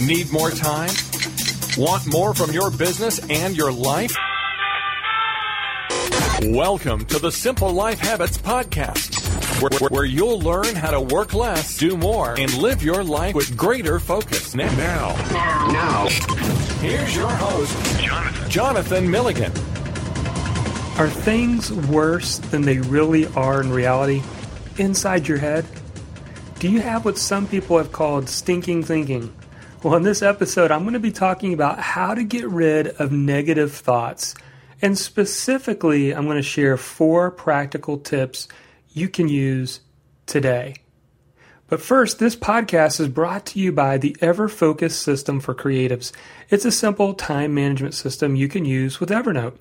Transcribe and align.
Need 0.00 0.32
more 0.32 0.50
time? 0.50 0.88
Want 1.76 2.06
more 2.06 2.34
from 2.34 2.50
your 2.50 2.70
business 2.70 3.20
and 3.28 3.54
your 3.54 3.70
life? 3.70 4.16
Welcome 6.44 7.04
to 7.04 7.18
the 7.18 7.30
Simple 7.30 7.70
Life 7.72 7.98
Habits 7.98 8.38
Podcast, 8.38 9.60
where, 9.60 9.90
where, 9.90 10.04
you'll 10.06 10.40
learn 10.40 10.74
how 10.76 10.92
to 10.92 11.00
work 11.00 11.34
less, 11.34 11.76
do 11.76 11.98
more, 11.98 12.34
and 12.40 12.54
live 12.54 12.82
your 12.82 13.04
life 13.04 13.34
with 13.34 13.54
greater 13.54 14.00
focus. 14.00 14.54
Now, 14.54 14.74
now, 14.76 15.14
now. 15.70 16.08
here's 16.80 17.14
your 17.14 17.28
host, 17.28 18.00
Jonathan, 18.00 18.50
Jonathan 18.50 19.10
Milligan. 19.10 19.52
Are 20.96 21.10
things 21.10 21.70
worse 21.70 22.38
than 22.38 22.62
they 22.62 22.78
really 22.78 23.26
are 23.34 23.60
in 23.60 23.70
reality? 23.70 24.22
Inside 24.78 25.28
your 25.28 25.38
head? 25.38 25.66
Do 26.60 26.70
you 26.70 26.80
have 26.80 27.04
what 27.04 27.18
some 27.18 27.46
people 27.46 27.76
have 27.76 27.92
called 27.92 28.30
stinking 28.30 28.84
thinking? 28.84 29.34
Well, 29.82 29.96
in 29.96 30.04
this 30.04 30.22
episode, 30.22 30.70
I'm 30.70 30.82
going 30.82 30.92
to 30.92 31.00
be 31.00 31.10
talking 31.10 31.52
about 31.52 31.80
how 31.80 32.14
to 32.14 32.22
get 32.22 32.48
rid 32.48 32.86
of 32.86 33.10
negative 33.10 33.72
thoughts. 33.72 34.36
And 34.80 34.96
specifically, 34.96 36.14
I'm 36.14 36.26
going 36.26 36.36
to 36.36 36.42
share 36.42 36.76
four 36.76 37.32
practical 37.32 37.98
tips 37.98 38.46
you 38.92 39.08
can 39.08 39.26
use 39.26 39.80
today. 40.26 40.76
But 41.66 41.80
first, 41.80 42.20
this 42.20 42.36
podcast 42.36 43.00
is 43.00 43.08
brought 43.08 43.44
to 43.46 43.58
you 43.58 43.72
by 43.72 43.98
the 43.98 44.16
EverFocus 44.20 44.92
system 44.92 45.40
for 45.40 45.52
creatives. 45.52 46.12
It's 46.48 46.64
a 46.64 46.70
simple 46.70 47.12
time 47.12 47.52
management 47.52 47.94
system 47.94 48.36
you 48.36 48.46
can 48.46 48.64
use 48.64 49.00
with 49.00 49.10
Evernote. 49.10 49.56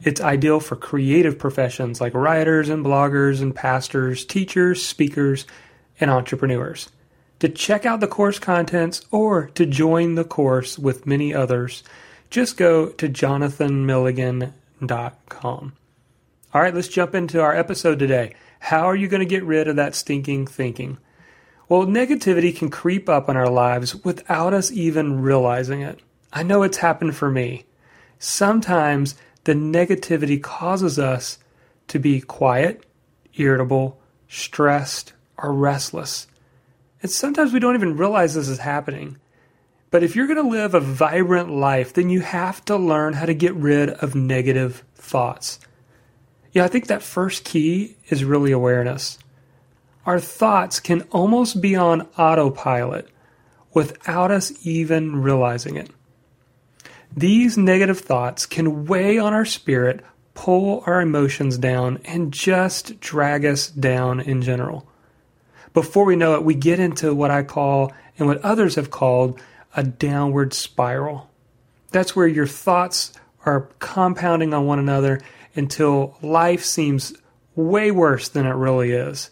It's 0.00 0.20
ideal 0.20 0.60
for 0.60 0.76
creative 0.76 1.40
professions 1.40 2.00
like 2.00 2.14
writers 2.14 2.68
and 2.68 2.86
bloggers 2.86 3.42
and 3.42 3.52
pastors, 3.52 4.24
teachers, 4.24 4.80
speakers, 4.80 5.44
and 5.98 6.08
entrepreneurs 6.08 6.88
to 7.40 7.48
check 7.48 7.86
out 7.86 8.00
the 8.00 8.06
course 8.06 8.38
contents 8.38 9.04
or 9.10 9.48
to 9.48 9.66
join 9.66 10.14
the 10.14 10.24
course 10.24 10.78
with 10.78 11.06
many 11.06 11.34
others, 11.34 11.82
just 12.30 12.56
go 12.56 12.88
to 12.88 13.08
jonathanmilligan.com. 13.08 15.72
All 16.54 16.62
right, 16.62 16.74
let's 16.74 16.88
jump 16.88 17.14
into 17.14 17.40
our 17.40 17.54
episode 17.54 17.98
today. 17.98 18.34
How 18.58 18.86
are 18.86 18.96
you 18.96 19.08
going 19.08 19.20
to 19.20 19.26
get 19.26 19.44
rid 19.44 19.68
of 19.68 19.76
that 19.76 19.94
stinking 19.94 20.46
thinking? 20.46 20.98
Well, 21.68 21.86
negativity 21.86 22.56
can 22.56 22.70
creep 22.70 23.08
up 23.08 23.28
in 23.28 23.36
our 23.36 23.50
lives 23.50 24.04
without 24.04 24.54
us 24.54 24.70
even 24.70 25.20
realizing 25.20 25.82
it. 25.82 26.00
I 26.32 26.42
know 26.42 26.62
it's 26.62 26.78
happened 26.78 27.16
for 27.16 27.30
me. 27.30 27.64
Sometimes 28.18 29.14
the 29.44 29.52
negativity 29.52 30.42
causes 30.42 30.98
us 30.98 31.38
to 31.88 31.98
be 31.98 32.20
quiet, 32.20 32.84
irritable, 33.34 34.00
stressed, 34.28 35.12
or 35.36 35.52
restless. 35.52 36.26
And 37.06 37.10
sometimes 37.12 37.52
we 37.52 37.60
don't 37.60 37.76
even 37.76 37.96
realize 37.96 38.34
this 38.34 38.48
is 38.48 38.58
happening. 38.58 39.16
But 39.92 40.02
if 40.02 40.16
you're 40.16 40.26
going 40.26 40.42
to 40.42 40.50
live 40.50 40.74
a 40.74 40.80
vibrant 40.80 41.52
life, 41.52 41.92
then 41.92 42.10
you 42.10 42.18
have 42.18 42.64
to 42.64 42.76
learn 42.76 43.12
how 43.12 43.26
to 43.26 43.32
get 43.32 43.54
rid 43.54 43.90
of 43.90 44.16
negative 44.16 44.82
thoughts. 44.96 45.60
Yeah, 46.50 46.64
I 46.64 46.66
think 46.66 46.88
that 46.88 47.04
first 47.04 47.44
key 47.44 47.96
is 48.08 48.24
really 48.24 48.50
awareness. 48.50 49.20
Our 50.04 50.18
thoughts 50.18 50.80
can 50.80 51.02
almost 51.12 51.60
be 51.60 51.76
on 51.76 52.08
autopilot 52.18 53.08
without 53.72 54.32
us 54.32 54.52
even 54.66 55.22
realizing 55.22 55.76
it. 55.76 55.90
These 57.16 57.56
negative 57.56 58.00
thoughts 58.00 58.46
can 58.46 58.84
weigh 58.86 59.16
on 59.16 59.32
our 59.32 59.44
spirit, 59.44 60.04
pull 60.34 60.82
our 60.86 61.00
emotions 61.00 61.56
down, 61.56 62.00
and 62.04 62.32
just 62.32 62.98
drag 62.98 63.44
us 63.44 63.68
down 63.68 64.18
in 64.18 64.42
general 64.42 64.88
before 65.76 66.06
we 66.06 66.16
know 66.16 66.36
it, 66.36 66.42
we 66.42 66.54
get 66.54 66.80
into 66.80 67.14
what 67.14 67.30
I 67.30 67.42
call 67.42 67.92
and 68.18 68.26
what 68.26 68.42
others 68.42 68.76
have 68.76 68.90
called 68.90 69.38
a 69.76 69.82
downward 69.82 70.54
spiral. 70.54 71.28
That's 71.92 72.16
where 72.16 72.26
your 72.26 72.46
thoughts 72.46 73.12
are 73.44 73.68
compounding 73.78 74.54
on 74.54 74.64
one 74.64 74.78
another 74.78 75.20
until 75.54 76.16
life 76.22 76.64
seems 76.64 77.12
way 77.54 77.90
worse 77.90 78.30
than 78.30 78.46
it 78.46 78.54
really 78.54 78.92
is. 78.92 79.30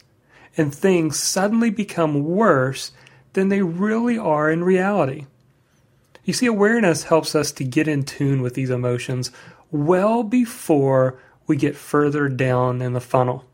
And 0.55 0.75
things 0.75 1.19
suddenly 1.19 1.71
become 1.71 2.27
worse 2.27 2.93
than 3.33 3.49
they 3.49 3.63
really 3.63 4.19
are 4.19 4.51
in 4.51 4.65
reality. 4.65 5.25
You 6.25 6.35
see, 6.35 6.45
awareness 6.45 7.05
helps 7.05 7.35
us 7.35 7.53
to 7.53 7.65
get 7.65 7.89
in 7.89 8.03
tune 8.03 8.43
with 8.43 8.53
these 8.53 8.69
emotions 8.69 9.33
well 9.71 10.23
before 10.23 11.19
we 11.47 11.57
get 11.57 11.75
further 11.75 12.29
down 12.29 12.83
in 12.83 12.93
the 12.93 13.01
funnel. 13.01 13.47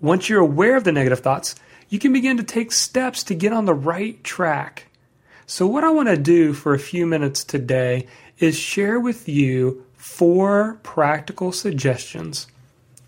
Once 0.00 0.28
you're 0.28 0.38
aware 0.38 0.76
of 0.76 0.84
the 0.84 0.92
negative 0.92 1.18
thoughts, 1.18 1.56
you 1.88 1.98
can 1.98 2.12
begin 2.12 2.36
to 2.36 2.42
take 2.42 2.72
steps 2.72 3.22
to 3.24 3.34
get 3.34 3.52
on 3.52 3.64
the 3.64 3.74
right 3.74 4.22
track. 4.24 4.86
So, 5.46 5.66
what 5.66 5.84
I 5.84 5.90
want 5.90 6.08
to 6.08 6.16
do 6.16 6.52
for 6.52 6.74
a 6.74 6.78
few 6.78 7.06
minutes 7.06 7.44
today 7.44 8.06
is 8.38 8.58
share 8.58 8.98
with 8.98 9.28
you 9.28 9.84
four 9.94 10.78
practical 10.82 11.52
suggestions 11.52 12.48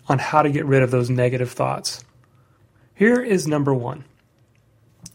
on 0.07 0.19
how 0.19 0.41
to 0.41 0.49
get 0.49 0.65
rid 0.65 0.81
of 0.81 0.91
those 0.91 1.09
negative 1.09 1.51
thoughts. 1.51 2.03
Here 2.95 3.21
is 3.21 3.47
number 3.47 3.73
one 3.73 4.05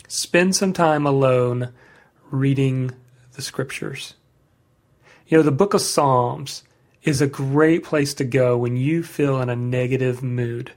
spend 0.07 0.55
some 0.55 0.73
time 0.73 1.07
alone 1.07 1.73
reading 2.31 2.93
the 3.33 3.43
scriptures. 3.43 4.15
You 5.27 5.39
know, 5.39 5.43
the 5.43 5.51
book 5.51 5.75
of 5.75 5.81
Psalms 5.81 6.63
is 7.03 7.21
a 7.21 7.27
great 7.27 7.85
place 7.85 8.15
to 8.15 8.25
go 8.25 8.57
when 8.57 8.77
you 8.77 9.03
feel 9.03 9.41
in 9.41 9.49
a 9.49 9.57
negative 9.57 10.23
mood. 10.23 10.73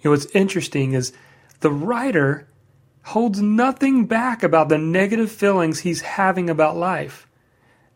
You 0.00 0.08
know, 0.08 0.10
what's 0.12 0.26
interesting 0.26 0.92
is 0.92 1.12
the 1.60 1.70
writer 1.70 2.48
holds 3.02 3.40
nothing 3.40 4.06
back 4.06 4.42
about 4.42 4.68
the 4.68 4.78
negative 4.78 5.30
feelings 5.30 5.80
he's 5.80 6.00
having 6.00 6.50
about 6.50 6.76
life. 6.76 7.26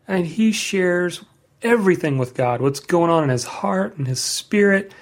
And 0.07 0.25
he 0.25 0.51
shares 0.51 1.23
everything 1.61 2.17
with 2.17 2.33
God, 2.33 2.61
what's 2.61 2.79
going 2.79 3.11
on 3.11 3.23
in 3.23 3.29
his 3.29 3.43
heart 3.43 3.97
and 3.97 4.07
his 4.07 4.21
spirit. 4.21 4.93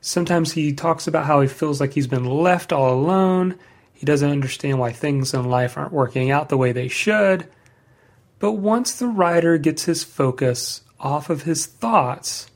Sometimes 0.00 0.52
he 0.52 0.72
talks 0.72 1.06
about 1.06 1.26
how 1.26 1.40
he 1.40 1.48
feels 1.48 1.80
like 1.80 1.92
he's 1.92 2.06
been 2.06 2.24
left 2.24 2.72
all 2.72 2.92
alone. 2.92 3.58
He 3.92 4.06
doesn't 4.06 4.30
understand 4.30 4.78
why 4.78 4.90
things 4.90 5.32
in 5.32 5.44
life 5.44 5.76
aren't 5.76 5.92
working 5.92 6.30
out 6.30 6.48
the 6.48 6.56
way 6.56 6.72
they 6.72 6.88
should. 6.88 7.46
But 8.38 8.52
once 8.52 8.94
the 8.94 9.06
writer 9.06 9.58
gets 9.58 9.84
his 9.84 10.02
focus 10.02 10.80
off 10.98 11.30
of 11.30 11.42
his 11.42 11.66
thoughts, 11.66 12.48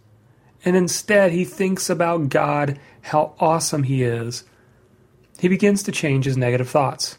and 0.65 0.75
instead 0.75 1.31
he 1.31 1.45
thinks 1.45 1.89
about 1.89 2.31
God, 2.31 2.81
how 3.03 3.35
awesome 3.39 3.85
he 3.85 4.03
is, 4.03 4.43
he 5.39 5.49
begins 5.49 5.83
to 5.83 5.93
change 5.93 6.25
his 6.25 6.37
negative 6.37 6.69
thoughts. 6.69 7.19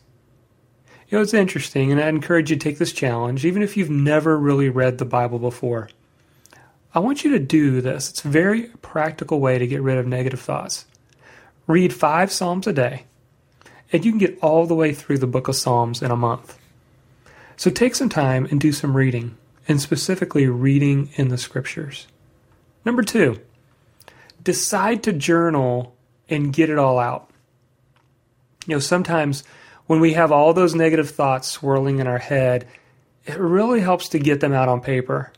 You 1.09 1.17
know, 1.17 1.21
it's 1.21 1.33
interesting, 1.33 1.91
and 1.91 2.01
I 2.01 2.09
encourage 2.09 2.49
you 2.49 2.57
to 2.57 2.63
take 2.63 2.79
this 2.79 2.91
challenge, 2.91 3.45
even 3.45 3.61
if 3.61 3.77
you've 3.77 3.89
never 3.89 4.37
really 4.37 4.69
read 4.69 4.97
the 4.97 5.05
Bible 5.05 5.39
before. 5.39 5.89
I 6.93 6.99
want 6.99 7.23
you 7.23 7.31
to 7.31 7.39
do 7.39 7.79
this. 7.79 8.09
It's 8.09 8.25
a 8.25 8.29
very 8.29 8.63
practical 8.81 9.39
way 9.39 9.57
to 9.57 9.67
get 9.67 9.81
rid 9.81 9.97
of 9.97 10.07
negative 10.07 10.41
thoughts. 10.41 10.85
Read 11.65 11.93
five 11.93 12.31
Psalms 12.31 12.67
a 12.67 12.73
day, 12.73 13.05
and 13.93 14.03
you 14.03 14.11
can 14.11 14.19
get 14.19 14.37
all 14.41 14.65
the 14.65 14.75
way 14.75 14.93
through 14.93 15.19
the 15.19 15.27
book 15.27 15.47
of 15.47 15.55
Psalms 15.55 16.01
in 16.01 16.11
a 16.11 16.15
month. 16.15 16.57
So 17.55 17.69
take 17.69 17.95
some 17.95 18.09
time 18.09 18.45
and 18.45 18.59
do 18.59 18.71
some 18.71 18.97
reading, 18.97 19.37
and 19.67 19.81
specifically 19.81 20.47
reading 20.47 21.09
in 21.15 21.29
the 21.29 21.37
scriptures. 21.37 22.07
Number 22.83 23.03
two, 23.03 23.39
decide 24.43 25.03
to 25.03 25.13
journal 25.13 25.95
and 26.29 26.53
get 26.53 26.69
it 26.69 26.77
all 26.77 26.99
out. 26.99 27.29
You 28.67 28.75
know, 28.75 28.79
sometimes 28.79 29.43
when 29.87 29.99
we 29.99 30.13
have 30.13 30.31
all 30.31 30.53
those 30.53 30.75
negative 30.75 31.09
thoughts 31.09 31.49
swirling 31.49 31.99
in 31.99 32.05
our 32.05 32.19
head, 32.19 32.67
it 33.25 33.39
really 33.39 33.79
helps 33.79 34.09
to 34.09 34.19
get 34.19 34.39
them 34.39 34.53
out 34.53 34.69
on 34.69 34.81
paper. 34.81 35.33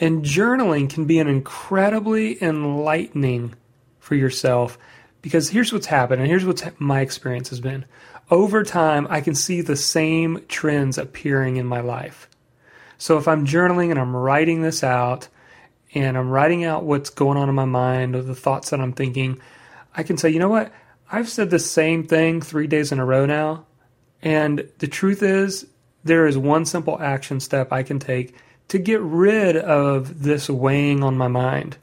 And 0.00 0.24
journaling 0.24 0.90
can 0.90 1.04
be 1.04 1.18
an 1.20 1.28
incredibly 1.28 2.42
enlightening 2.42 3.54
for 4.00 4.14
yourself 4.14 4.78
because 5.22 5.50
here's 5.50 5.72
what's 5.72 5.86
happened, 5.86 6.20
and 6.20 6.30
here's 6.30 6.44
what 6.44 6.80
my 6.80 7.00
experience 7.00 7.50
has 7.50 7.60
been. 7.60 7.84
Over 8.30 8.64
time, 8.64 9.06
I 9.10 9.20
can 9.20 9.34
see 9.34 9.60
the 9.60 9.76
same 9.76 10.44
trends 10.48 10.98
appearing 10.98 11.56
in 11.56 11.66
my 11.66 11.80
life. 11.80 12.28
So 12.98 13.18
if 13.18 13.28
I'm 13.28 13.46
journaling 13.46 13.90
and 13.90 13.98
I'm 13.98 14.14
writing 14.16 14.62
this 14.62 14.82
out, 14.82 15.28
and 15.94 16.18
I'm 16.18 16.30
writing 16.30 16.64
out 16.64 16.84
what's 16.84 17.10
going 17.10 17.38
on 17.38 17.48
in 17.48 17.54
my 17.54 17.64
mind 17.64 18.14
or 18.14 18.22
the 18.22 18.34
thoughts 18.34 18.70
that 18.70 18.80
I'm 18.80 18.92
thinking, 18.92 19.40
I 19.96 20.02
can 20.02 20.18
say, 20.18 20.28
you 20.30 20.38
know 20.38 20.48
what? 20.48 20.72
I've 21.10 21.28
said 21.28 21.50
the 21.50 21.58
same 21.58 22.06
thing 22.06 22.40
three 22.40 22.66
days 22.66 22.90
in 22.90 22.98
a 22.98 23.04
row 23.04 23.26
now. 23.26 23.66
And 24.22 24.68
the 24.78 24.88
truth 24.88 25.22
is, 25.22 25.66
there 26.02 26.26
is 26.26 26.36
one 26.36 26.64
simple 26.64 27.00
action 27.00 27.40
step 27.40 27.72
I 27.72 27.82
can 27.82 27.98
take 27.98 28.34
to 28.68 28.78
get 28.78 29.00
rid 29.00 29.56
of 29.56 30.22
this 30.22 30.50
weighing 30.50 31.04
on 31.04 31.16
my 31.16 31.28
mind. 31.28 31.76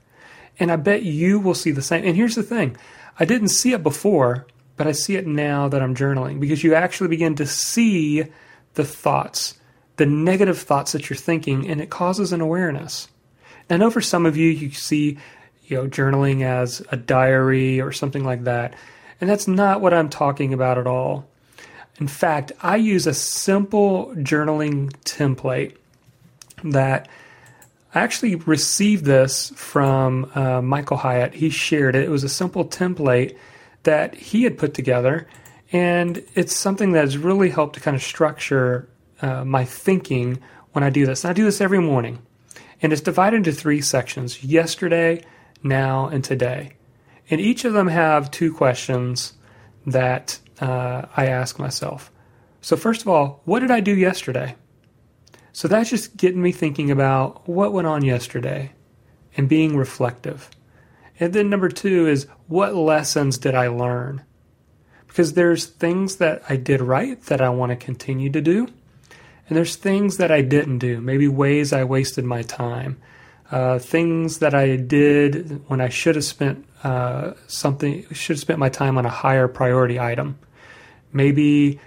And 0.59 0.71
I 0.71 0.75
bet 0.75 1.03
you 1.03 1.39
will 1.39 1.55
see 1.55 1.71
the 1.71 1.81
same. 1.81 2.05
And 2.05 2.15
here's 2.15 2.35
the 2.35 2.43
thing 2.43 2.77
I 3.19 3.25
didn't 3.25 3.49
see 3.49 3.73
it 3.73 3.83
before, 3.83 4.45
but 4.75 4.87
I 4.87 4.91
see 4.91 5.15
it 5.15 5.27
now 5.27 5.69
that 5.69 5.81
I'm 5.81 5.95
journaling 5.95 6.39
because 6.39 6.63
you 6.63 6.73
actually 6.73 7.09
begin 7.09 7.35
to 7.35 7.45
see 7.45 8.25
the 8.73 8.83
thoughts, 8.83 9.55
the 9.97 10.05
negative 10.05 10.59
thoughts 10.59 10.91
that 10.91 11.09
you're 11.09 11.17
thinking, 11.17 11.69
and 11.69 11.79
it 11.79 11.89
causes 11.89 12.33
an 12.33 12.41
awareness. 12.41 13.07
I 13.69 13.77
know 13.77 13.89
for 13.89 14.01
some 14.01 14.25
of 14.25 14.35
you, 14.35 14.49
you 14.49 14.71
see 14.71 15.17
you 15.65 15.77
know 15.77 15.87
journaling 15.87 16.43
as 16.43 16.85
a 16.91 16.97
diary 16.97 17.79
or 17.79 17.91
something 17.91 18.23
like 18.23 18.43
that 18.43 18.73
and 19.21 19.29
that's 19.29 19.47
not 19.47 19.81
what 19.81 19.93
I'm 19.93 20.09
talking 20.09 20.53
about 20.53 20.77
at 20.77 20.87
all. 20.87 21.25
In 21.99 22.07
fact, 22.07 22.51
I 22.61 22.77
use 22.77 23.05
a 23.07 23.13
simple 23.13 24.07
journaling 24.15 24.91
template 25.03 25.75
that 26.63 27.07
I 27.93 28.01
actually 28.01 28.35
received 28.35 29.05
this 29.05 29.51
from 29.55 30.31
uh, 30.33 30.61
Michael 30.61 30.97
Hyatt. 30.97 31.35
He 31.35 31.49
shared 31.49 31.95
it. 31.95 32.03
It 32.03 32.09
was 32.09 32.23
a 32.23 32.29
simple 32.29 32.65
template 32.65 33.37
that 33.83 34.15
he 34.15 34.43
had 34.43 34.57
put 34.57 34.73
together, 34.73 35.27
and 35.71 36.23
it's 36.33 36.55
something 36.55 36.93
that 36.93 37.01
has 37.01 37.17
really 37.17 37.49
helped 37.49 37.75
to 37.75 37.81
kind 37.81 37.95
of 37.95 38.01
structure 38.01 38.87
uh, 39.21 39.45
my 39.45 39.63
thinking 39.63 40.39
when 40.71 40.83
I 40.83 40.89
do 40.89 41.05
this. 41.05 41.23
And 41.23 41.29
I 41.29 41.33
do 41.33 41.45
this 41.45 41.61
every 41.61 41.79
morning, 41.79 42.19
and 42.81 42.91
it's 42.91 43.01
divided 43.01 43.37
into 43.37 43.51
three 43.51 43.81
sections 43.81 44.43
yesterday, 44.43 45.23
now, 45.61 46.07
and 46.07 46.23
today. 46.23 46.73
And 47.29 47.39
each 47.39 47.65
of 47.65 47.73
them 47.73 47.87
have 47.87 48.31
two 48.31 48.53
questions 48.53 49.33
that 49.85 50.39
uh, 50.59 51.03
I 51.15 51.27
ask 51.27 51.59
myself. 51.59 52.11
So, 52.61 52.75
first 52.75 53.01
of 53.01 53.07
all, 53.07 53.41
what 53.45 53.59
did 53.59 53.71
I 53.71 53.79
do 53.79 53.95
yesterday? 53.95 54.55
So 55.53 55.67
that's 55.67 55.91
just 55.91 56.17
getting 56.17 56.41
me 56.41 56.51
thinking 56.51 56.89
about 56.89 57.47
what 57.47 57.71
went 57.71 57.87
on 57.87 58.03
yesterday 58.03 58.71
and 59.37 59.47
being 59.47 59.77
reflective. 59.77 60.49
And 61.19 61.31
then 61.31 61.49
number 61.49 61.69
two 61.69 62.07
is 62.07 62.25
what 62.47 62.75
lessons 62.75 63.37
did 63.37 63.53
I 63.53 63.67
learn? 63.67 64.23
Because 65.07 65.33
there's 65.33 65.67
things 65.67 66.15
that 66.15 66.41
I 66.49 66.55
did 66.55 66.81
right 66.81 67.21
that 67.25 67.39
I 67.39 67.49
want 67.49 67.69
to 67.69 67.75
continue 67.75 68.31
to 68.31 68.41
do. 68.41 68.67
And 69.47 69.55
there's 69.55 69.75
things 69.75 70.17
that 70.17 70.31
I 70.31 70.41
didn't 70.41 70.79
do, 70.79 70.99
maybe 70.99 71.27
ways 71.27 71.71
I 71.71 71.83
wasted 71.83 72.25
my 72.25 72.41
time, 72.41 72.99
uh, 73.51 73.77
things 73.77 74.39
that 74.39 74.55
I 74.55 74.75
did 74.75 75.69
when 75.69 75.81
I 75.81 75.89
should 75.89 76.15
have 76.15 76.25
spent 76.25 76.65
uh, 76.83 77.33
something, 77.47 78.05
should 78.11 78.35
have 78.35 78.41
spent 78.41 78.59
my 78.59 78.69
time 78.69 78.97
on 78.97 79.05
a 79.05 79.09
higher 79.09 79.47
priority 79.47 79.99
item. 79.99 80.37
Maybe 81.11 81.79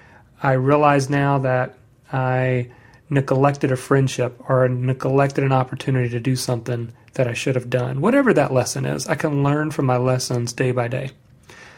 I 0.43 0.53
realize 0.53 1.11
now 1.11 1.39
that 1.39 1.77
I 2.13 2.71
neglected 3.11 3.71
a 3.73 3.77
friendship 3.77 4.41
or 4.49 4.69
neglected 4.69 5.45
an 5.45 5.53
opportunity 5.53 6.09
to 6.09 6.21
do 6.21 6.37
something 6.37 6.93
that 7.15 7.29
I 7.29 7.35
should 7.35 7.55
have 7.55 7.71
done. 7.71 8.01
Whatever 8.01 8.33
that 8.35 8.53
lesson 8.53 8.85
is, 8.85 9.07
I 9.07 9.15
can 9.15 9.43
learn 9.43 9.71
from 9.71 9.87
my 9.87 9.97
lessons 9.97 10.53
day 10.53 10.73
by 10.73 10.89
day. 10.89 11.11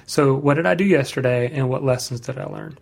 So, 0.07 0.35
what 0.35 0.55
did 0.55 0.67
I 0.67 0.75
do 0.75 0.85
yesterday 0.85 1.51
and 1.53 1.69
what 1.69 1.85
lessons 1.85 2.21
did 2.21 2.39
I 2.39 2.45
learn? 2.45 2.79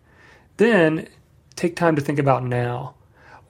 Then 0.58 1.08
take 1.54 1.76
time 1.76 1.96
to 1.96 2.02
think 2.02 2.18
about 2.18 2.44
now. 2.44 2.94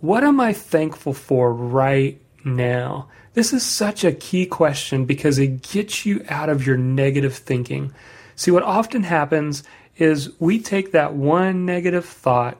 What 0.00 0.24
am 0.24 0.40
I 0.40 0.52
thankful 0.52 1.12
for 1.12 1.52
right 1.52 2.20
now? 2.46 3.08
This 3.34 3.52
is 3.52 3.62
such 3.62 4.04
a 4.04 4.12
key 4.12 4.46
question 4.46 5.04
because 5.04 5.38
it 5.38 5.62
gets 5.62 6.06
you 6.06 6.24
out 6.28 6.48
of 6.48 6.66
your 6.66 6.78
negative 6.78 7.34
thinking. 7.34 7.92
See, 8.34 8.50
what 8.50 8.62
often 8.62 9.02
happens 9.02 9.62
is 9.98 10.30
we 10.38 10.60
take 10.60 10.92
that 10.92 11.14
one 11.14 11.66
negative 11.66 12.06
thought 12.06 12.58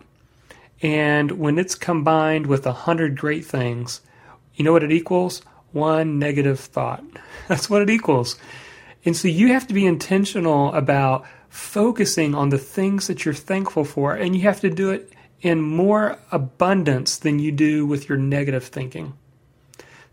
and 0.82 1.32
when 1.32 1.58
it's 1.58 1.74
combined 1.74 2.46
with 2.46 2.66
a 2.66 2.72
hundred 2.72 3.18
great 3.18 3.44
things, 3.44 4.00
you 4.54 4.64
know 4.64 4.72
what 4.72 4.84
it 4.84 4.92
equals? 4.92 5.42
One 5.72 6.18
negative 6.18 6.60
thought. 6.60 7.02
That's 7.48 7.70
what 7.70 7.82
it 7.82 7.90
equals. 7.90 8.36
And 9.04 9.16
so 9.16 9.28
you 9.28 9.48
have 9.48 9.66
to 9.68 9.74
be 9.74 9.86
intentional 9.86 10.74
about 10.74 11.24
focusing 11.48 12.34
on 12.34 12.50
the 12.50 12.58
things 12.58 13.06
that 13.06 13.24
you're 13.24 13.34
thankful 13.34 13.84
for, 13.84 14.14
and 14.14 14.34
you 14.34 14.42
have 14.42 14.60
to 14.60 14.70
do 14.70 14.90
it 14.90 15.12
in 15.40 15.60
more 15.60 16.18
abundance 16.32 17.16
than 17.16 17.38
you 17.38 17.52
do 17.52 17.86
with 17.86 18.08
your 18.08 18.18
negative 18.18 18.64
thinking. 18.64 19.14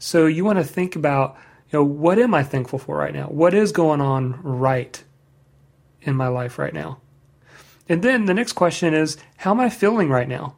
So 0.04 0.26
you 0.26 0.44
want 0.44 0.60
to 0.60 0.66
think 0.66 0.98
about, 0.98 1.38
you 1.72 1.80
know, 1.80 1.86
what 1.86 2.20
am 2.20 2.34
I 2.34 2.44
thankful 2.44 2.78
for 2.78 2.98
right 2.98 3.14
now? 3.14 3.28
What 3.28 3.54
is 3.54 3.72
going 3.72 4.02
on 4.02 4.38
right 4.44 5.02
in 6.02 6.14
my 6.14 6.28
life 6.28 6.60
right 6.60 6.74
now? 6.74 7.00
And 7.88 8.04
then 8.04 8.26
the 8.26 8.34
next 8.34 8.52
question 8.52 8.94
is, 8.94 9.16
how 9.38 9.52
am 9.52 9.62
I 9.62 9.70
feeling 9.70 10.10
right 10.10 10.28
now? 10.28 10.58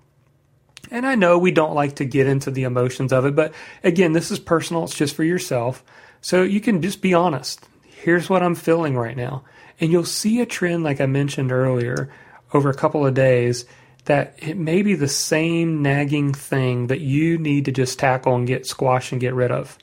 And 0.89 1.06
I 1.06 1.13
know 1.13 1.38
we 1.38 1.51
don't 1.51 1.75
like 1.75 1.97
to 1.97 2.06
get 2.06 2.25
into 2.25 2.50
the 2.50 2.63
emotions 2.63 3.13
of 3.13 3.24
it, 3.27 3.36
but 3.36 3.53
again, 3.83 4.13
this 4.13 4.31
is 4.31 4.39
personal. 4.39 4.86
It's 4.86 4.97
just 4.97 5.15
for 5.15 5.24
yourself. 5.24 5.83
So 6.21 6.42
you 6.42 6.59
can 6.59 6.81
just 6.81 7.03
be 7.03 7.13
honest. 7.13 7.68
Here's 7.83 8.27
what 8.27 8.42
I'm 8.42 8.56
feeling 8.56 8.97
right 8.97 9.15
now. 9.15 9.44
And 9.80 9.92
you'll 9.92 10.06
see 10.06 10.42
a 10.42 10.47
trend, 10.47 10.83
like 10.83 11.00
I 11.00 11.06
mentioned 11.06 11.51
earlier, 11.51 12.12
over 12.51 12.71
a 12.71 12.75
couple 12.75 13.06
of 13.06 13.13
days 13.13 13.65
that 14.06 14.36
it 14.38 14.57
may 14.57 14.81
be 14.81 14.96
the 14.96 15.07
same 15.07 15.81
nagging 15.81 16.34
thing 16.34 16.88
that 16.88 17.02
you 17.02 17.38
need 17.38 17.66
to 17.66 17.72
just 17.72 18.00
tackle 18.00 18.36
and 18.36 18.48
get 18.48 18.66
squashed 18.66 19.12
and 19.12 19.22
get 19.22 19.34
rid 19.34 19.52
of. 19.52 19.78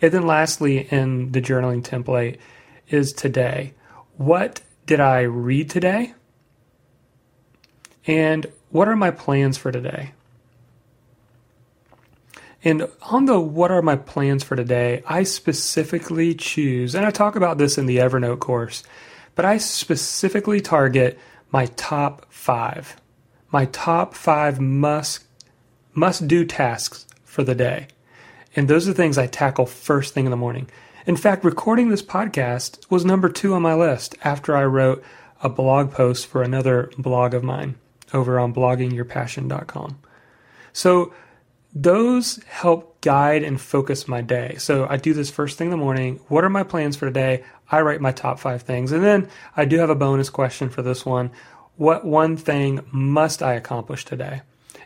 And 0.00 0.12
then 0.12 0.26
lastly, 0.26 0.88
in 0.90 1.32
the 1.32 1.42
journaling 1.42 1.82
template, 1.82 2.38
is 2.88 3.12
today. 3.12 3.74
What 4.16 4.60
did 4.86 5.00
I 5.00 5.22
read 5.22 5.68
today? 5.68 6.14
And 8.06 8.46
what 8.70 8.88
are 8.88 8.96
my 8.96 9.10
plans 9.10 9.58
for 9.58 9.70
today? 9.70 10.12
And 12.64 12.88
on 13.02 13.26
the 13.26 13.38
what 13.38 13.70
are 13.70 13.82
my 13.82 13.96
plans 13.96 14.42
for 14.42 14.56
today, 14.56 15.02
I 15.06 15.22
specifically 15.22 16.34
choose, 16.34 16.94
and 16.94 17.06
I 17.06 17.10
talk 17.10 17.36
about 17.36 17.58
this 17.58 17.78
in 17.78 17.86
the 17.86 17.98
Evernote 17.98 18.40
course, 18.40 18.82
but 19.34 19.44
I 19.44 19.58
specifically 19.58 20.60
target 20.60 21.18
my 21.52 21.66
top 21.76 22.26
five. 22.30 22.96
My 23.50 23.66
top 23.66 24.14
five 24.14 24.60
must 24.60 25.24
must 25.94 26.28
do 26.28 26.44
tasks 26.44 27.06
for 27.24 27.42
the 27.42 27.54
day. 27.54 27.88
And 28.54 28.68
those 28.68 28.88
are 28.88 28.92
things 28.92 29.18
I 29.18 29.26
tackle 29.26 29.66
first 29.66 30.14
thing 30.14 30.26
in 30.26 30.30
the 30.30 30.36
morning. 30.36 30.68
In 31.06 31.16
fact, 31.16 31.44
recording 31.44 31.88
this 31.88 32.02
podcast 32.02 32.88
was 32.90 33.04
number 33.04 33.28
two 33.28 33.54
on 33.54 33.62
my 33.62 33.74
list 33.74 34.16
after 34.22 34.56
I 34.56 34.64
wrote 34.64 35.02
a 35.42 35.48
blog 35.48 35.92
post 35.92 36.26
for 36.26 36.42
another 36.42 36.90
blog 36.98 37.34
of 37.34 37.42
mine 37.42 37.76
over 38.12 38.38
on 38.38 38.54
bloggingyourpassion.com. 38.54 39.98
So 40.72 41.12
those 41.74 42.42
help 42.44 43.00
guide 43.00 43.42
and 43.42 43.60
focus 43.60 44.08
my 44.08 44.20
day. 44.20 44.56
So 44.58 44.86
I 44.88 44.96
do 44.96 45.14
this 45.14 45.30
first 45.30 45.58
thing 45.58 45.68
in 45.68 45.70
the 45.70 45.76
morning. 45.76 46.20
What 46.28 46.44
are 46.44 46.50
my 46.50 46.62
plans 46.62 46.96
for 46.96 47.06
today? 47.06 47.44
I 47.70 47.80
write 47.80 48.00
my 48.00 48.12
top 48.12 48.38
five 48.38 48.62
things. 48.62 48.92
And 48.92 49.04
then 49.04 49.28
I 49.56 49.64
do 49.64 49.78
have 49.78 49.90
a 49.90 49.94
bonus 49.94 50.30
question 50.30 50.70
for 50.70 50.82
this 50.82 51.04
one. 51.04 51.30
What 51.78 52.04
one 52.04 52.36
thing 52.36 52.80
must 52.90 53.42
I 53.42 53.54
accomplish 53.54 54.04
today? 54.04 54.42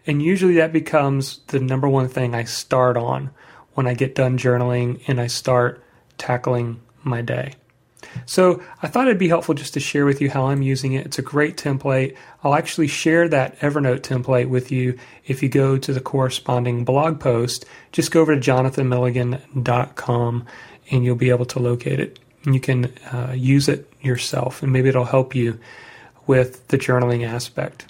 And 0.07 0.23
usually 0.23 0.57
that 0.57 0.73
becomes 0.73 1.41
the 1.49 1.59
number 1.59 1.89
one 1.89 2.09
thing 2.09 2.35
I 2.35 2.45
start 2.45 2.99
on 2.99 3.31
when 3.75 3.87
I 3.87 3.95
get 3.95 4.15
done 4.15 4.37
journaling 4.37 5.01
and 5.07 5.19
I 5.19 5.27
start 5.27 5.83
tackling 6.19 6.81
my 7.03 7.23
day. 7.23 7.55
So 8.27 8.63
I 8.83 8.89
thought 8.89 9.07
it'd 9.07 9.19
be 9.19 9.29
helpful 9.29 9.55
just 9.55 9.73
to 9.73 9.81
share 9.81 10.05
with 10.05 10.21
you 10.21 10.29
how 10.29 10.49
I'm 10.49 10.61
using 10.61 10.93
it. 10.93 11.07
It's 11.07 11.19
a 11.19 11.23
great 11.23 11.57
template. 11.57 12.15
I'll 12.45 12.55
actually 12.55 12.89
share 12.89 13.27
that 13.29 13.59
Evernote 13.61 14.01
template 14.01 14.51
with 14.51 14.71
you 14.71 14.99
if 15.25 15.43
you 15.43 15.49
go 15.49 15.79
to 15.79 15.93
the 15.95 16.01
corresponding 16.01 16.85
blog 16.85 17.21
post. 17.21 17.65
Just 17.93 18.11
go 18.11 18.21
over 18.21 18.35
to 18.35 18.41
jonathanmilligan.com 18.41 20.47
and 20.91 21.05
you'll 21.05 21.17
be 21.17 21.31
able 21.31 21.47
to 21.47 21.59
locate 21.59 22.01
it. 22.01 22.19
And 22.45 22.55
you 22.55 22.61
can 22.61 22.93
uh, 23.13 23.33
use 23.35 23.69
it 23.69 23.91
yourself, 24.03 24.63
and 24.63 24.73
maybe 24.73 24.89
it'll 24.89 25.05
help 25.05 25.35
you 25.35 25.59
with 26.27 26.69
the 26.69 26.79
journaling 26.79 27.27
aspect. 27.27 27.87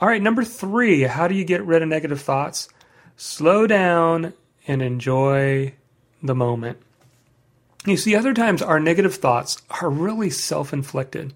All 0.00 0.08
right, 0.08 0.22
number 0.22 0.44
three 0.44 1.02
how 1.02 1.28
do 1.28 1.34
you 1.34 1.44
get 1.44 1.64
rid 1.64 1.82
of 1.82 1.88
negative 1.88 2.20
thoughts? 2.20 2.68
Slow 3.16 3.66
down 3.66 4.32
and 4.66 4.82
enjoy 4.82 5.74
the 6.22 6.34
moment. 6.34 6.78
You 7.86 7.96
see, 7.96 8.14
other 8.14 8.34
times 8.34 8.62
our 8.62 8.80
negative 8.80 9.14
thoughts 9.14 9.62
are 9.70 9.90
really 9.90 10.30
self 10.30 10.72
inflicted. 10.72 11.34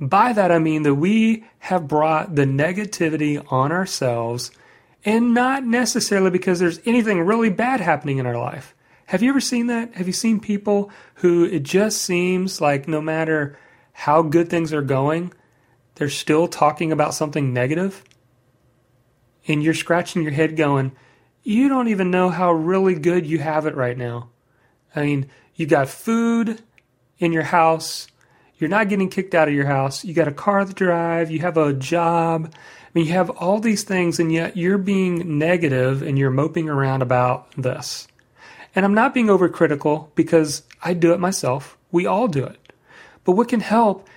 By 0.00 0.32
that 0.32 0.50
I 0.50 0.58
mean 0.58 0.82
that 0.82 0.94
we 0.94 1.44
have 1.60 1.88
brought 1.88 2.34
the 2.34 2.44
negativity 2.44 3.44
on 3.52 3.70
ourselves 3.72 4.50
and 5.04 5.34
not 5.34 5.64
necessarily 5.64 6.30
because 6.30 6.58
there's 6.58 6.80
anything 6.86 7.20
really 7.20 7.50
bad 7.50 7.80
happening 7.80 8.18
in 8.18 8.26
our 8.26 8.38
life. 8.38 8.74
Have 9.06 9.22
you 9.22 9.28
ever 9.28 9.40
seen 9.40 9.66
that? 9.66 9.94
Have 9.94 10.06
you 10.06 10.12
seen 10.12 10.40
people 10.40 10.90
who 11.16 11.44
it 11.44 11.62
just 11.62 12.02
seems 12.02 12.60
like 12.60 12.88
no 12.88 13.00
matter 13.00 13.58
how 13.92 14.22
good 14.22 14.48
things 14.48 14.72
are 14.72 14.82
going, 14.82 15.32
they're 15.94 16.08
still 16.08 16.48
talking 16.48 16.92
about 16.92 17.14
something? 17.14 17.56
And 19.46 19.62
you're 19.62 19.74
scratching 19.74 20.22
your 20.22 20.32
head 20.32 20.56
going, 20.56 20.92
you 21.42 21.68
don't 21.68 21.88
even 21.88 22.10
know 22.10 22.30
how 22.30 22.52
really 22.52 22.94
good 22.94 23.26
you 23.26 23.38
have 23.38 23.66
it 23.66 23.76
right 23.76 23.96
now. 23.96 24.30
I 24.96 25.04
mean, 25.04 25.30
you 25.54 25.66
got 25.66 25.88
food 25.88 26.62
in 27.18 27.32
your 27.32 27.42
house. 27.42 28.08
You're 28.56 28.70
not 28.70 28.88
getting 28.88 29.10
kicked 29.10 29.34
out 29.34 29.48
of 29.48 29.54
your 29.54 29.66
house. 29.66 30.04
You 30.04 30.14
got 30.14 30.28
a 30.28 30.32
car 30.32 30.64
to 30.64 30.72
drive. 30.72 31.30
You 31.30 31.40
have 31.40 31.56
a 31.56 31.72
job. 31.72 32.50
I 32.54 32.58
mean, 32.94 33.06
you 33.06 33.12
have 33.12 33.30
all 33.30 33.60
these 33.60 33.82
things, 33.82 34.18
and 34.18 34.32
yet 34.32 34.56
you're 34.56 34.78
being 34.78 35.38
negative 35.38 36.02
and 36.02 36.18
you're 36.18 36.30
moping 36.30 36.68
around 36.68 37.02
about 37.02 37.50
this. 37.56 38.08
And 38.74 38.84
I'm 38.84 38.94
not 38.94 39.14
being 39.14 39.26
overcritical 39.26 40.08
because 40.14 40.62
I 40.82 40.94
do 40.94 41.12
it 41.12 41.20
myself. 41.20 41.76
We 41.92 42.06
all 42.06 42.28
do 42.28 42.44
it. 42.44 42.72
But 43.24 43.32
what 43.32 43.48
can 43.48 43.60
help 43.60 44.08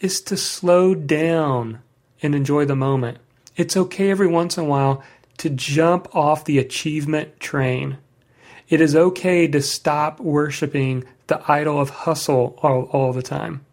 is 0.00 0.20
to 0.22 0.36
slow 0.36 0.94
down 0.94 1.80
and 2.22 2.34
enjoy 2.34 2.64
the 2.64 2.76
moment. 2.76 3.18
It's 3.56 3.76
okay 3.76 4.10
every 4.10 4.26
once 4.26 4.58
in 4.58 4.64
a 4.64 4.68
while 4.68 5.02
to 5.38 5.50
jump 5.50 6.14
off 6.14 6.44
the 6.44 6.58
achievement 6.58 7.40
train. 7.40 7.98
It 8.68 8.80
is 8.80 8.96
okay 8.96 9.46
to 9.48 9.62
stop 9.62 10.20
worshiping 10.20 11.04
the 11.26 11.42
idol 11.50 11.80
of 11.80 11.90
hustle 11.90 12.58
all, 12.62 12.84
all 12.92 13.12
the 13.12 13.22
time. 13.22 13.64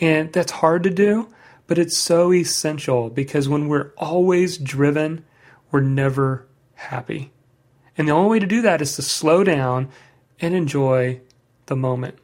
And 0.00 0.32
that's 0.32 0.52
hard 0.52 0.82
to 0.82 0.90
do, 0.90 1.28
but 1.66 1.78
it's 1.78 1.96
so 1.96 2.32
essential 2.32 3.08
because 3.10 3.48
when 3.48 3.68
we're 3.68 3.92
always 3.96 4.58
driven, 4.58 5.24
we're 5.70 5.80
never 5.80 6.46
happy. 6.74 7.32
And 7.96 8.06
the 8.06 8.12
only 8.12 8.30
way 8.30 8.38
to 8.38 8.46
do 8.46 8.62
that 8.62 8.82
is 8.82 8.94
to 8.96 9.02
slow 9.02 9.42
down 9.42 9.88
and 10.40 10.54
enjoy 10.54 11.20
the 11.66 11.76
moment. 11.76 12.18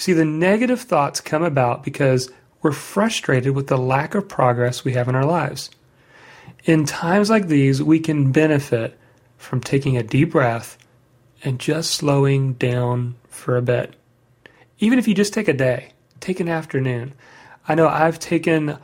See, 0.00 0.14
the 0.14 0.24
negative 0.24 0.80
thoughts 0.80 1.20
come 1.20 1.42
about 1.42 1.84
because 1.84 2.30
we're 2.62 2.72
frustrated 2.72 3.54
with 3.54 3.66
the 3.66 3.76
lack 3.76 4.14
of 4.14 4.30
progress 4.30 4.82
we 4.82 4.94
have 4.94 5.10
in 5.10 5.14
our 5.14 5.26
lives. 5.26 5.68
In 6.64 6.86
times 6.86 7.28
like 7.28 7.48
these, 7.48 7.82
we 7.82 8.00
can 8.00 8.32
benefit 8.32 8.98
from 9.36 9.60
taking 9.60 9.98
a 9.98 10.02
deep 10.02 10.30
breath 10.30 10.78
and 11.44 11.60
just 11.60 11.90
slowing 11.90 12.54
down 12.54 13.16
for 13.28 13.58
a 13.58 13.62
bit. 13.62 13.92
Even 14.78 14.98
if 14.98 15.06
you 15.06 15.14
just 15.14 15.34
take 15.34 15.48
a 15.48 15.52
day, 15.52 15.92
take 16.18 16.40
an 16.40 16.48
afternoon. 16.48 17.12
I 17.68 17.74
know 17.74 17.86
I've 17.86 18.18
taken 18.18 18.78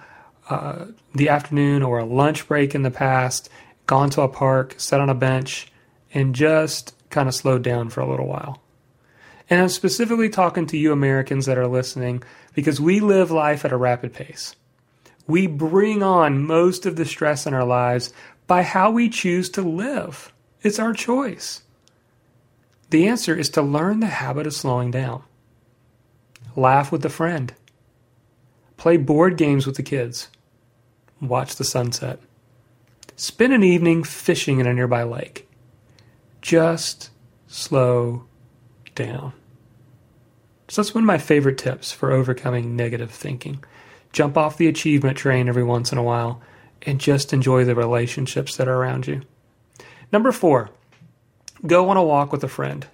uh, 0.50 0.84
the 1.14 1.30
afternoon 1.30 1.82
or 1.82 1.98
a 1.98 2.04
lunch 2.04 2.46
break 2.46 2.74
in 2.74 2.82
the 2.82 2.90
past, 2.90 3.48
gone 3.86 4.10
to 4.10 4.20
a 4.20 4.28
park, 4.28 4.74
sat 4.76 5.00
on 5.00 5.08
a 5.08 5.14
bench, 5.14 5.72
and 6.12 6.34
just 6.34 6.94
kind 7.08 7.26
of 7.26 7.34
slowed 7.34 7.62
down 7.62 7.88
for 7.88 8.02
a 8.02 8.06
little 8.06 8.26
while. 8.26 8.60
And 9.48 9.60
I'm 9.60 9.68
specifically 9.68 10.28
talking 10.28 10.66
to 10.66 10.76
you 10.76 10.92
Americans 10.92 11.46
that 11.46 11.58
are 11.58 11.68
listening 11.68 12.22
because 12.54 12.80
we 12.80 13.00
live 13.00 13.30
life 13.30 13.64
at 13.64 13.72
a 13.72 13.76
rapid 13.76 14.12
pace. 14.12 14.56
We 15.26 15.46
bring 15.46 16.02
on 16.02 16.46
most 16.46 16.86
of 16.86 16.96
the 16.96 17.04
stress 17.04 17.46
in 17.46 17.54
our 17.54 17.64
lives 17.64 18.12
by 18.46 18.62
how 18.62 18.90
we 18.90 19.08
choose 19.08 19.50
to 19.50 19.62
live. 19.62 20.32
It's 20.62 20.78
our 20.78 20.92
choice. 20.92 21.62
The 22.90 23.08
answer 23.08 23.34
is 23.34 23.50
to 23.50 23.62
learn 23.62 24.00
the 24.00 24.06
habit 24.06 24.46
of 24.46 24.54
slowing 24.54 24.90
down. 24.90 25.22
Laugh 26.54 26.90
with 26.92 27.04
a 27.04 27.10
friend. 27.10 27.52
Play 28.76 28.96
board 28.96 29.36
games 29.36 29.66
with 29.66 29.76
the 29.76 29.82
kids. 29.82 30.28
Watch 31.20 31.56
the 31.56 31.64
sunset. 31.64 32.20
Spend 33.16 33.52
an 33.52 33.62
evening 33.62 34.04
fishing 34.04 34.60
in 34.60 34.66
a 34.66 34.74
nearby 34.74 35.02
lake. 35.02 35.48
Just 36.40 37.10
slow 37.48 38.24
down. 38.96 39.32
So 40.68 40.82
that's 40.82 40.94
one 40.94 41.04
of 41.04 41.06
my 41.06 41.18
favorite 41.18 41.58
tips 41.58 41.92
for 41.92 42.10
overcoming 42.10 42.74
negative 42.74 43.12
thinking. 43.12 43.62
Jump 44.12 44.36
off 44.36 44.56
the 44.56 44.66
achievement 44.66 45.16
train 45.16 45.48
every 45.48 45.62
once 45.62 45.92
in 45.92 45.98
a 45.98 46.02
while 46.02 46.42
and 46.82 47.00
just 47.00 47.32
enjoy 47.32 47.64
the 47.64 47.74
relationships 47.74 48.56
that 48.56 48.66
are 48.66 48.76
around 48.76 49.06
you. 49.06 49.22
Number 50.12 50.32
four, 50.32 50.70
go 51.64 51.88
on 51.88 51.96
a 51.96 52.02
walk 52.02 52.32
with 52.32 52.42
a 52.42 52.48
friend. 52.48 52.86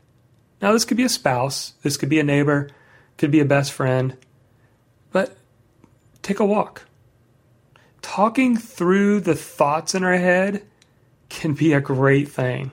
Now, 0.60 0.72
this 0.72 0.84
could 0.84 0.96
be 0.96 1.02
a 1.04 1.08
spouse, 1.08 1.72
this 1.82 1.96
could 1.96 2.08
be 2.08 2.20
a 2.20 2.24
neighbor, 2.24 2.70
could 3.16 3.30
be 3.30 3.40
a 3.40 3.44
best 3.44 3.72
friend, 3.72 4.16
but 5.10 5.36
take 6.22 6.40
a 6.40 6.44
walk. 6.44 6.82
Talking 8.00 8.56
through 8.56 9.20
the 9.20 9.34
thoughts 9.34 9.94
in 9.94 10.04
our 10.04 10.16
head 10.16 10.62
can 11.28 11.54
be 11.54 11.72
a 11.72 11.80
great 11.80 12.28
thing. 12.28 12.72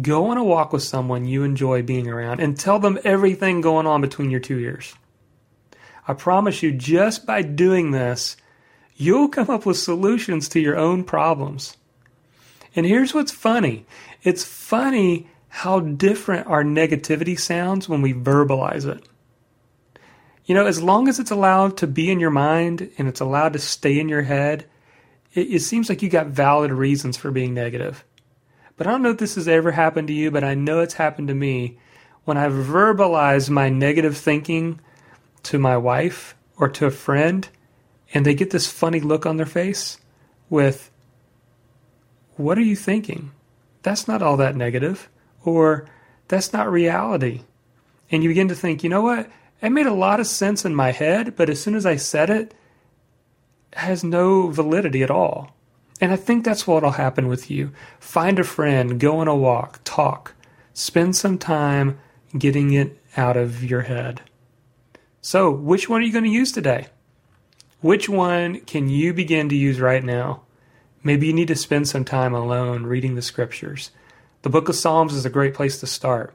Go 0.00 0.26
on 0.26 0.36
a 0.36 0.44
walk 0.44 0.72
with 0.72 0.82
someone 0.82 1.24
you 1.24 1.42
enjoy 1.42 1.82
being 1.82 2.08
around 2.08 2.40
and 2.40 2.56
tell 2.56 2.78
them 2.78 2.98
everything 3.02 3.60
going 3.60 3.86
on 3.86 4.00
between 4.00 4.30
your 4.30 4.40
two 4.40 4.58
ears. 4.58 4.94
I 6.06 6.14
promise 6.14 6.62
you, 6.62 6.72
just 6.72 7.26
by 7.26 7.42
doing 7.42 7.90
this, 7.90 8.36
you'll 8.96 9.28
come 9.28 9.50
up 9.50 9.66
with 9.66 9.78
solutions 9.78 10.48
to 10.50 10.60
your 10.60 10.76
own 10.76 11.04
problems. 11.04 11.76
And 12.76 12.86
here's 12.86 13.14
what's 13.14 13.32
funny 13.32 13.86
it's 14.22 14.44
funny 14.44 15.28
how 15.48 15.80
different 15.80 16.46
our 16.46 16.62
negativity 16.62 17.38
sounds 17.38 17.88
when 17.88 18.02
we 18.02 18.14
verbalize 18.14 18.86
it. 18.86 19.08
You 20.44 20.54
know, 20.54 20.66
as 20.66 20.82
long 20.82 21.08
as 21.08 21.18
it's 21.18 21.30
allowed 21.30 21.76
to 21.78 21.86
be 21.86 22.10
in 22.10 22.20
your 22.20 22.30
mind 22.30 22.90
and 22.98 23.08
it's 23.08 23.20
allowed 23.20 23.52
to 23.54 23.58
stay 23.58 23.98
in 23.98 24.08
your 24.08 24.22
head, 24.22 24.66
it, 25.34 25.48
it 25.48 25.60
seems 25.60 25.88
like 25.88 26.02
you 26.02 26.08
got 26.08 26.28
valid 26.28 26.70
reasons 26.70 27.16
for 27.16 27.30
being 27.30 27.54
negative. 27.54 28.04
But 28.80 28.86
I 28.86 28.92
don't 28.92 29.02
know 29.02 29.10
if 29.10 29.18
this 29.18 29.34
has 29.34 29.46
ever 29.46 29.72
happened 29.72 30.08
to 30.08 30.14
you, 30.14 30.30
but 30.30 30.42
I 30.42 30.54
know 30.54 30.80
it's 30.80 30.94
happened 30.94 31.28
to 31.28 31.34
me 31.34 31.76
when 32.24 32.38
I 32.38 32.48
verbalize 32.48 33.50
my 33.50 33.68
negative 33.68 34.16
thinking 34.16 34.80
to 35.42 35.58
my 35.58 35.76
wife 35.76 36.34
or 36.56 36.66
to 36.70 36.86
a 36.86 36.90
friend, 36.90 37.46
and 38.14 38.24
they 38.24 38.32
get 38.32 38.52
this 38.52 38.72
funny 38.72 38.98
look 38.98 39.26
on 39.26 39.36
their 39.36 39.44
face 39.44 39.98
with, 40.48 40.90
What 42.36 42.56
are 42.56 42.62
you 42.62 42.74
thinking? 42.74 43.32
That's 43.82 44.08
not 44.08 44.22
all 44.22 44.38
that 44.38 44.56
negative 44.56 45.10
or 45.44 45.86
that's 46.28 46.54
not 46.54 46.72
reality. 46.72 47.42
And 48.10 48.22
you 48.22 48.30
begin 48.30 48.48
to 48.48 48.54
think, 48.54 48.82
you 48.82 48.88
know 48.88 49.02
what? 49.02 49.28
It 49.60 49.68
made 49.68 49.88
a 49.88 49.92
lot 49.92 50.20
of 50.20 50.26
sense 50.26 50.64
in 50.64 50.74
my 50.74 50.92
head, 50.92 51.36
but 51.36 51.50
as 51.50 51.60
soon 51.60 51.74
as 51.74 51.84
I 51.84 51.96
said 51.96 52.30
it, 52.30 52.54
it 53.72 53.78
has 53.78 54.02
no 54.02 54.48
validity 54.48 55.02
at 55.02 55.10
all. 55.10 55.54
And 56.00 56.12
I 56.12 56.16
think 56.16 56.44
that's 56.44 56.66
what'll 56.66 56.92
happen 56.92 57.28
with 57.28 57.50
you. 57.50 57.72
Find 57.98 58.38
a 58.38 58.44
friend, 58.44 58.98
go 58.98 59.18
on 59.18 59.28
a 59.28 59.36
walk, 59.36 59.80
talk, 59.84 60.34
spend 60.72 61.14
some 61.14 61.36
time 61.36 61.98
getting 62.36 62.72
it 62.72 62.98
out 63.16 63.36
of 63.36 63.62
your 63.62 63.82
head. 63.82 64.22
So, 65.20 65.50
which 65.50 65.88
one 65.88 66.00
are 66.00 66.04
you 66.04 66.12
going 66.12 66.24
to 66.24 66.30
use 66.30 66.52
today? 66.52 66.86
Which 67.80 68.08
one 68.08 68.60
can 68.60 68.88
you 68.88 69.12
begin 69.12 69.48
to 69.50 69.56
use 69.56 69.80
right 69.80 70.02
now? 70.02 70.42
Maybe 71.02 71.26
you 71.26 71.32
need 71.32 71.48
to 71.48 71.56
spend 71.56 71.88
some 71.88 72.04
time 72.04 72.34
alone 72.34 72.84
reading 72.84 73.14
the 73.14 73.22
scriptures. 73.22 73.90
The 74.42 74.50
book 74.50 74.68
of 74.68 74.76
Psalms 74.76 75.14
is 75.14 75.26
a 75.26 75.30
great 75.30 75.54
place 75.54 75.80
to 75.80 75.86
start. 75.86 76.34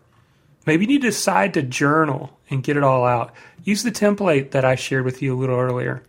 Maybe 0.65 0.85
you 0.85 0.87
need 0.87 1.01
to 1.01 1.09
decide 1.09 1.53
to 1.53 1.61
journal 1.61 2.39
and 2.49 2.63
get 2.63 2.77
it 2.77 2.83
all 2.83 3.05
out. 3.05 3.33
Use 3.63 3.83
the 3.83 3.91
template 3.91 4.51
that 4.51 4.65
I 4.65 4.75
shared 4.75 5.05
with 5.05 5.21
you 5.21 5.35
a 5.35 5.39
little 5.39 5.59
earlier. 5.59 6.03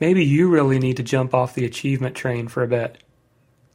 Maybe 0.00 0.24
you 0.24 0.48
really 0.48 0.78
need 0.78 0.96
to 0.96 1.02
jump 1.02 1.34
off 1.34 1.54
the 1.54 1.66
achievement 1.66 2.16
train 2.16 2.48
for 2.48 2.62
a 2.62 2.68
bit. 2.68 3.02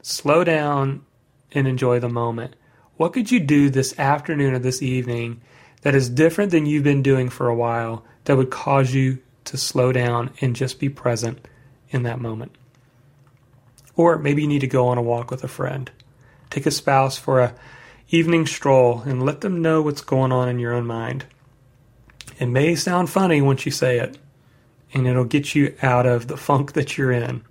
Slow 0.02 0.44
down 0.44 1.06
and 1.52 1.68
enjoy 1.68 2.00
the 2.00 2.10
moment. 2.10 2.56
What 2.98 3.14
could 3.14 3.32
you 3.32 3.40
do 3.40 3.70
this 3.70 3.98
afternoon 4.00 4.56
or 4.56 4.60
this 4.60 4.82
evening 4.82 5.42
that 5.82 5.94
is 5.94 6.10
different 6.10 6.52
than 6.52 6.66
you've 6.66 6.84
been 6.84 7.04
doing 7.04 7.30
for 7.30 7.48
a 7.48 7.56
while 7.56 8.04
that 8.24 8.38
would 8.38 8.50
cause 8.50 8.94
you 8.94 9.20
to 9.46 9.58
slow 9.58 9.92
down 9.92 10.32
and 10.42 10.56
just 10.56 10.80
be 10.80 10.90
present 10.90 11.48
in 11.90 12.04
that 12.04 12.20
moment? 12.20 12.56
Or 13.96 14.18
maybe 14.18 14.42
you 14.42 14.48
need 14.48 14.60
to 14.60 14.68
go 14.68 14.88
on 14.88 14.98
a 14.98 15.04
walk 15.04 15.30
with 15.30 15.44
a 15.44 15.48
friend. 15.48 15.92
Take 16.50 16.66
a 16.66 16.72
spouse 16.72 17.18
for 17.18 17.40
a 17.42 17.56
evening 18.10 18.48
stroll 18.48 19.02
and 19.02 19.24
let 19.24 19.42
them 19.42 19.62
know 19.62 19.82
what's 19.82 20.02
going 20.02 20.32
on 20.32 20.50
in 20.50 20.60
your 20.60 20.74
own 20.74 20.86
mind. 20.86 21.26
It 22.40 22.48
may 22.48 22.76
sound 22.76 23.10
funny 23.10 23.42
once 23.42 23.66
you 23.66 23.72
say 23.72 24.00
it, 24.00 24.18
and 24.94 25.08
it'll 25.08 25.26
get 25.26 25.56
you 25.56 25.76
out 25.82 26.06
of 26.06 26.28
the 26.28 26.38
funk 26.38 26.74
that 26.74 26.98
you're 26.98 27.12
in. 27.12 27.44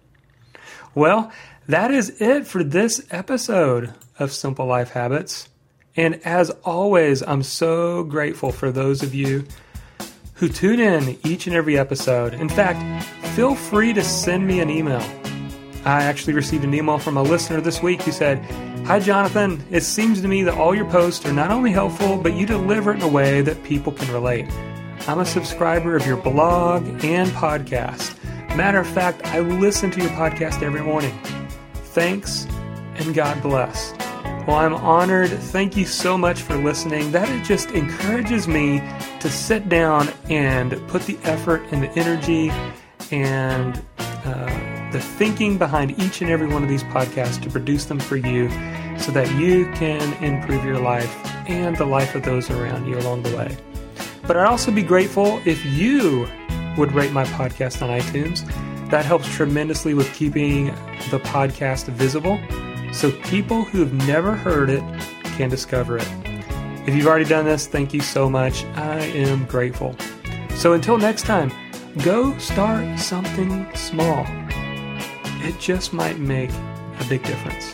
Well, 0.94 1.32
that 1.66 1.90
is 1.90 2.20
it 2.20 2.46
for 2.46 2.62
this 2.62 3.04
episode 3.10 3.94
of 4.18 4.32
Simple 4.32 4.66
Life 4.66 4.90
Habits. 4.90 5.48
And 5.96 6.20
as 6.24 6.50
always, 6.64 7.22
I'm 7.22 7.42
so 7.42 8.04
grateful 8.04 8.52
for 8.52 8.70
those 8.70 9.02
of 9.02 9.14
you 9.14 9.46
who 10.34 10.48
tune 10.48 10.80
in 10.80 11.18
each 11.24 11.46
and 11.46 11.54
every 11.54 11.78
episode. 11.78 12.34
In 12.34 12.48
fact, 12.48 13.04
feel 13.28 13.54
free 13.54 13.92
to 13.92 14.02
send 14.02 14.46
me 14.46 14.60
an 14.60 14.70
email. 14.70 15.02
I 15.84 16.02
actually 16.02 16.32
received 16.32 16.64
an 16.64 16.74
email 16.74 16.98
from 16.98 17.16
a 17.16 17.22
listener 17.22 17.60
this 17.60 17.82
week 17.82 18.02
who 18.02 18.12
said, 18.12 18.38
Hi, 18.86 18.98
Jonathan. 19.00 19.64
It 19.70 19.82
seems 19.82 20.20
to 20.20 20.28
me 20.28 20.42
that 20.42 20.54
all 20.54 20.74
your 20.74 20.90
posts 20.90 21.24
are 21.24 21.32
not 21.32 21.50
only 21.50 21.72
helpful, 21.72 22.16
but 22.16 22.34
you 22.34 22.46
deliver 22.46 22.92
it 22.92 22.96
in 22.96 23.02
a 23.02 23.08
way 23.08 23.40
that 23.42 23.62
people 23.64 23.92
can 23.92 24.12
relate. 24.12 24.46
I'm 25.06 25.20
a 25.20 25.26
subscriber 25.26 25.96
of 25.96 26.06
your 26.06 26.16
blog 26.16 26.86
and 27.04 27.30
podcast. 27.32 28.16
Matter 28.56 28.78
of 28.78 28.86
fact, 28.86 29.26
I 29.26 29.40
listen 29.40 29.90
to 29.90 30.00
your 30.00 30.08
podcast 30.10 30.62
every 30.62 30.80
morning. 30.80 31.12
Thanks 31.74 32.46
and 32.94 33.14
God 33.14 33.42
bless. 33.42 33.92
Well, 34.46 34.56
I'm 34.56 34.72
honored. 34.72 35.28
Thank 35.28 35.76
you 35.76 35.84
so 35.84 36.16
much 36.16 36.40
for 36.40 36.56
listening. 36.56 37.12
That 37.12 37.44
just 37.44 37.70
encourages 37.72 38.48
me 38.48 38.78
to 39.20 39.30
sit 39.30 39.68
down 39.68 40.08
and 40.30 40.72
put 40.88 41.02
the 41.02 41.18
effort 41.24 41.62
and 41.70 41.82
the 41.82 41.90
energy 41.98 42.50
and 43.10 43.84
uh, 43.98 44.90
the 44.90 45.00
thinking 45.00 45.58
behind 45.58 46.00
each 46.00 46.22
and 46.22 46.30
every 46.30 46.46
one 46.46 46.62
of 46.62 46.68
these 46.70 46.84
podcasts 46.84 47.42
to 47.42 47.50
produce 47.50 47.84
them 47.84 48.00
for 48.00 48.16
you 48.16 48.48
so 48.98 49.12
that 49.12 49.30
you 49.38 49.70
can 49.72 50.14
improve 50.24 50.64
your 50.64 50.78
life 50.78 51.14
and 51.46 51.76
the 51.76 51.84
life 51.84 52.14
of 52.14 52.22
those 52.22 52.48
around 52.48 52.86
you 52.86 52.98
along 53.00 53.22
the 53.22 53.36
way. 53.36 53.54
But 54.26 54.36
I'd 54.36 54.46
also 54.46 54.70
be 54.70 54.82
grateful 54.82 55.40
if 55.44 55.64
you 55.64 56.26
would 56.76 56.92
rate 56.92 57.12
my 57.12 57.24
podcast 57.24 57.82
on 57.82 57.90
iTunes. 57.90 58.44
That 58.90 59.04
helps 59.04 59.28
tremendously 59.34 59.94
with 59.94 60.12
keeping 60.14 60.66
the 61.10 61.20
podcast 61.20 61.86
visible 61.88 62.38
so 62.92 63.10
people 63.22 63.64
who've 63.64 63.92
never 64.06 64.34
heard 64.34 64.70
it 64.70 64.82
can 65.36 65.50
discover 65.50 65.98
it. 65.98 66.08
If 66.86 66.94
you've 66.94 67.06
already 67.06 67.24
done 67.24 67.44
this, 67.44 67.66
thank 67.66 67.92
you 67.92 68.00
so 68.00 68.30
much. 68.30 68.64
I 68.76 69.00
am 69.00 69.46
grateful. 69.46 69.96
So 70.50 70.74
until 70.74 70.98
next 70.98 71.22
time, 71.22 71.50
go 72.02 72.36
start 72.38 72.98
something 72.98 73.66
small. 73.74 74.24
It 75.46 75.58
just 75.58 75.92
might 75.92 76.18
make 76.18 76.50
a 76.50 77.04
big 77.08 77.22
difference. 77.24 77.72